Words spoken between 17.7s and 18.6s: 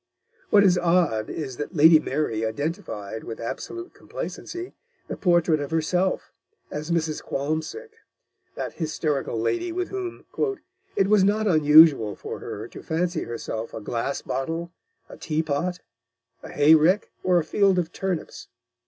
of Turnips."